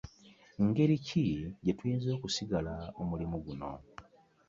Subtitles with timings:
[0.65, 1.25] Ngeri ki
[1.63, 3.71] gye tuyinza okusigala mu mulimu guno?